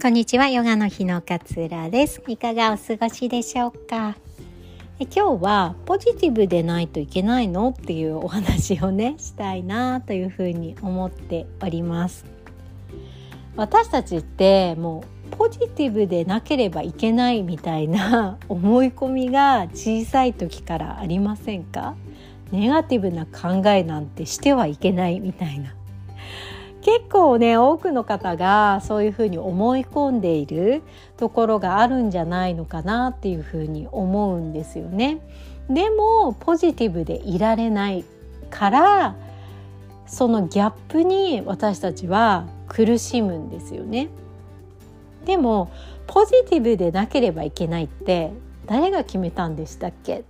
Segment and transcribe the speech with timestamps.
[0.00, 2.22] こんにちは、ヨガの日の勝浦です。
[2.28, 4.16] いかがお過ごしでしょうか？
[5.00, 12.24] え今日はポジティブでないといけないのっていうお話をねしたいなというふうに思っております。
[13.56, 21.96] 私たちってもうポジティブでなければいけないみたいな 思い込みが小さい時からありませんか？
[22.52, 25.74] ネガティブな考えなんてしてはいけないみたいな
[26.80, 30.82] 結構ね多くの方がそういうふうに思い込んでいる
[31.16, 35.18] ところがあるんじゃないのかなっていうふうに思うんですよね。
[35.68, 38.04] でもポジティブでいられない
[38.50, 39.16] から
[40.06, 44.08] そのギャップに私たちは苦しむんですよね。
[45.26, 45.70] でも
[46.06, 48.32] ポジティブでなければいけないって
[48.66, 50.24] 誰が決めたんでしたっけ？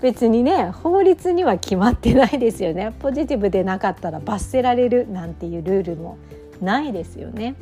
[0.00, 6.18] 別にね法律には決まってないですよねポジティブでなかったら罰せられるなんていうルールも
[6.60, 7.54] ないですよね。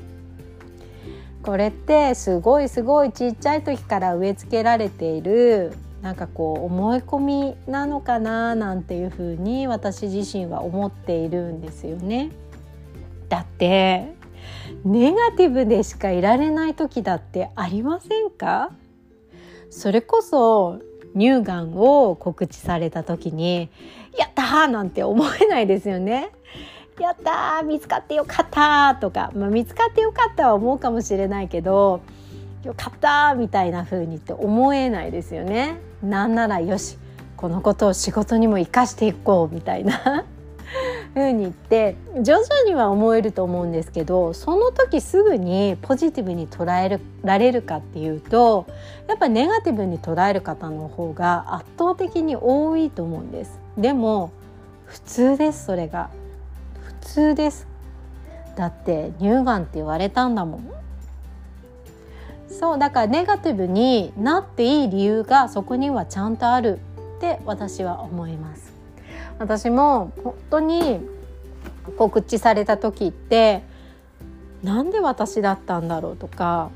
[1.43, 12.31] これってすごいすごいちっちゃい時から植え付けられているなんかこう思い込みなのかななんていうふうに私自身は思っているんですよね。
[13.29, 14.15] だって
[14.85, 18.73] ネガティブでしかいられない時だってありませんか？
[19.71, 20.81] それこそ
[21.17, 23.71] 乳がんを告知された時に
[24.19, 26.31] 「やった!」なんて思えないですよね。
[27.01, 32.01] やった見つかってよかったとか、まあ、見つかってよかったは思うかもしれないけど
[32.65, 35.77] よかったみたいな風にって思えないですよね。
[36.03, 36.97] なんならよし
[37.37, 40.25] このことを仕事にも生かしていこうみたいな
[41.17, 48.67] ふうに言って徐々には思えると思うんですけどその時すぐにポジティブに捉えられるかっていうと
[49.09, 53.59] やっぱネガティブに捉える方の方が圧倒的に多いと思うんです。
[53.79, 54.31] でも
[54.85, 56.11] 普通ですそれが。
[56.85, 57.67] 普通です。
[58.55, 60.71] だって乳がんって言われたんだもん。
[62.51, 66.79] そうだからネガティブになっていい理由がそこにはちゃんとある
[67.17, 68.76] って私は思います。
[69.39, 71.01] 私も本当に
[71.99, 73.63] 告知された時って
[74.63, 76.71] なんで私だったんだろうとか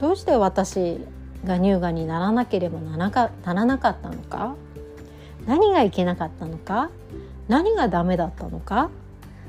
[0.00, 0.98] どうして私
[1.44, 4.54] が乳がんにならなければならなかったのか
[5.46, 6.90] 何がいけなかったのか
[7.48, 8.90] 何がダメだったのか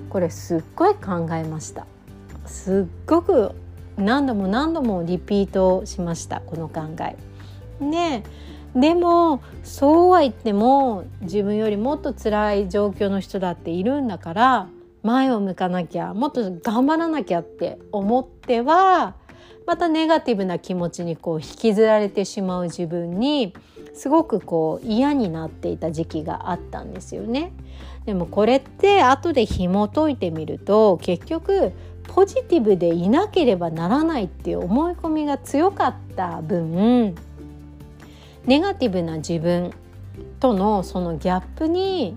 [0.10, 1.86] これすっごい考えました
[2.46, 3.52] すっごく
[3.98, 7.16] 何度も何度もリピートしましたこの考え。
[7.84, 8.24] ね
[8.76, 14.68] でもそうは言っても自分よりもっと辛い状況の人だっているんだから
[15.02, 19.16] 前を向かなきゃもっと頑張らなきゃって思っては
[19.66, 23.54] またネガティブな気持ちにこう引きずられてしまう自分に
[23.94, 27.54] すごくこう嫌になっていた時期があったんですよね。
[28.06, 31.72] でもこれって後で紐解いてみると結局
[32.04, 37.16] ポジティブでいなければならないっていう思い込みが強かった分
[38.48, 39.72] ネガティブな自分
[40.40, 42.16] とのそのギャップに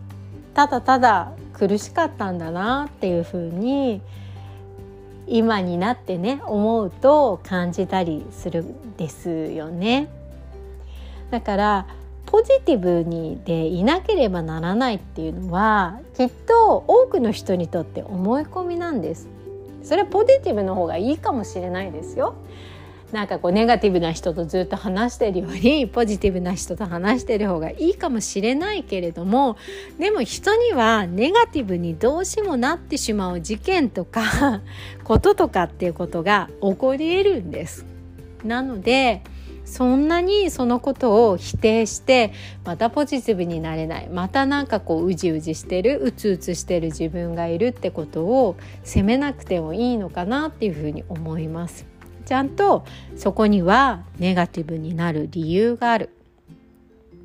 [0.54, 4.00] ただただ苦しかったんだなっていうふうに
[5.26, 10.08] 今になってね思うと感じたりするんですよね。
[11.30, 11.86] だから
[12.26, 19.28] ポジティブにでいなければならないっていうのはきっと多くの人にとって思い込みなんです。
[19.82, 22.34] それはポジティブの方がいいかもしれないですよ。
[23.12, 29.56] なんかこうネガティブな人とずっと話してるより ポジティブな人と話してる方がいいかもしれないけれども
[29.98, 34.60] でも人にはネガティブにどうしてもなってしまう事件とか
[35.04, 37.86] こととかっていうことが起こり得るんです。
[38.44, 39.22] なので
[39.64, 42.32] そんなにそのことを否定して
[42.64, 51.97] またポジティブになれないまたなんかこううじうじしてるうつうつしてる自分がいるってことを責めなくてもいいのかなっていうふうに思います。
[52.28, 52.84] ちゃんと
[53.16, 56.10] そこにはネガティブになる理由がある。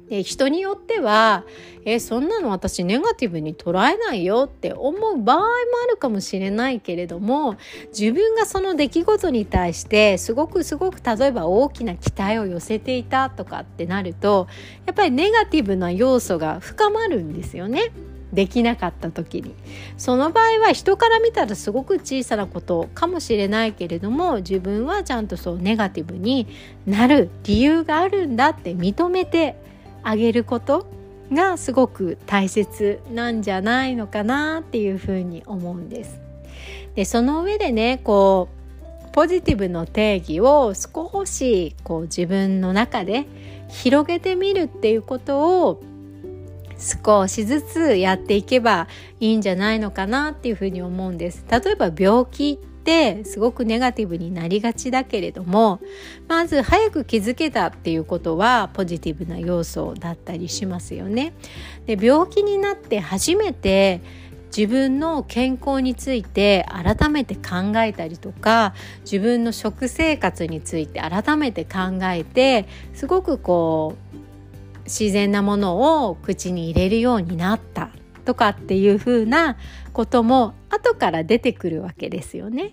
[0.07, 1.43] で人によっては
[1.83, 7.57] 「えそんなの私ネガティブに捉えないよ」って思う場合もあるかもしれないけれども
[7.87, 14.47] 自分がその出来事に対してすごくすごく例えば大きな期待を寄せていたとかってなると
[14.85, 17.91] やっぱりネガティブな要素が深まるんですよね。
[18.33, 19.55] できなかった時に
[19.97, 26.47] その場合は人から見たらすごく小さなことかもしれないけれども自分はちゃんとそうネガティブに
[26.85, 29.55] なる理由があるんだって認めて
[30.01, 30.87] あげること
[31.31, 36.19] がすごく大切なんじゃないのかなっていうふうに思うんです。
[36.95, 43.25] でその上でねこうポジティブの定義を少しこう自分の中で
[43.69, 45.83] 広げてみるっていうことを
[46.77, 48.87] 少しずつやっていけば
[49.19, 51.45] いいんじゃないのかなっていうふうに思うんです。
[51.49, 55.79] 例えば病気ってすごくネガティブになりがちだけれども
[56.27, 61.33] まず早く気づけたっていうことはポジティブな要素だったりしますよね。
[61.85, 64.01] で病気になって初めて
[64.55, 74.22] 自分の健康について改めて考えたりとか自分の食生活について改めて考えてすごくこう
[74.85, 77.89] 自然なものを口に入れるようになった
[78.25, 79.57] とかっていうふうな
[79.91, 82.71] ことも後から出てくるわけですよね。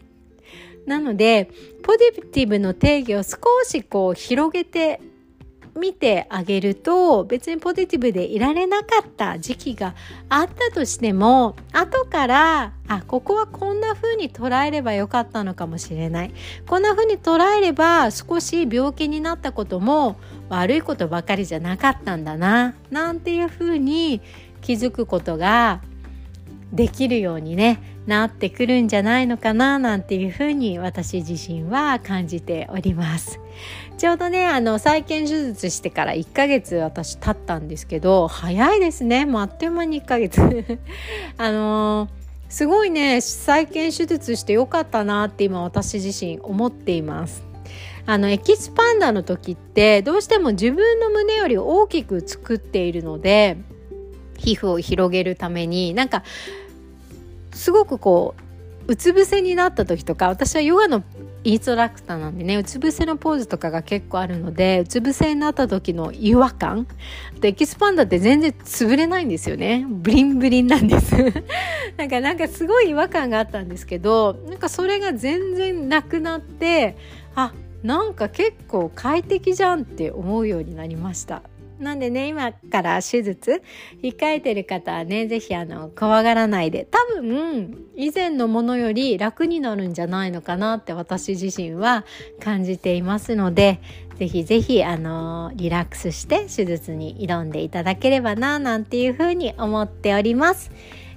[0.86, 1.50] なので
[1.82, 5.00] ポジティブの定義を少しこう広げて
[5.78, 9.94] 見てあげると別にポジティブでいられなかった時期が
[10.28, 16.32] あったとしても後からあここはこんな風に捉えればよかったのかもしれない。
[16.66, 20.16] こんな風に捉えれば少し病気になったことも
[20.48, 24.20] 悪いことばかりじゃなかったんだななんていう風に
[24.60, 25.80] 気づくことが
[26.72, 33.40] できるようにねなってくるんじゃないのかななんていうふうに私自身は感じております。
[33.98, 39.26] ちょうどねあの再建手術してから1ヶ月私経ったんですけど早いですね。
[39.26, 40.40] もうあっという間に1ヶ月。
[41.36, 42.08] あの
[42.48, 47.44] すごいね再建手術してよかったなって今私自身思っています。
[48.06, 53.58] あのエキスパンダの時ってどうしても自分の胸より大きく作っているので
[54.36, 56.24] 皮膚を広げるためになんか
[57.52, 58.50] すごくこう
[58.92, 61.04] うつ伏せになった時とか私はヨガの
[61.44, 66.86] インストラクターなんでねうつ伏せのポーズとかが結構あるのでうつ伏せになった時の違和感
[67.40, 69.86] でエキスパンダって全然潰れないんですよね。
[69.88, 71.14] ブリンブリンなんです。
[71.96, 76.96] なんかなんかすごい違和感があったんですけどなんかそれが全然なくなって
[77.34, 81.42] あなんか結構快適じゃんって思うようになりました。
[81.80, 83.62] なんでね、今から手術
[84.02, 92.04] 控えてる方はね、ぜひあの、怖がらないで、多分、以前のものより楽になるんじゃないのかなって私自身は
[92.38, 93.80] 感じていますので、
[94.18, 100.70] ぜひぜひあの、リラックスして手術に挑んでいただければな、なんていうふうに思っております。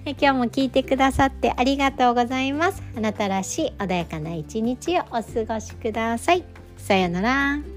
[0.06, 2.83] え今日も聞いてくださってありがとうございます。
[2.95, 5.24] あなたらしい穏やかな一日をお過
[5.54, 6.44] ごしください。
[6.77, 7.72] さよなら。